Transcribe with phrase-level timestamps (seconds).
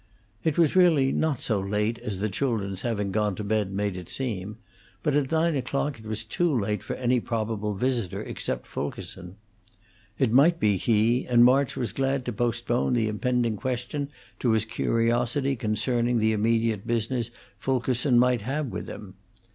[0.43, 4.09] It was really not so late as the children's having gone to bed made it
[4.09, 4.57] seem;
[5.03, 9.35] but at nine o'clock it was too late for any probable visitor except Fulkerson.
[10.17, 14.09] It might be he, and March was glad to postpone the impending question
[14.39, 17.29] to his curiosity concerning the immediate business
[17.59, 19.13] Fulkerson might have with him.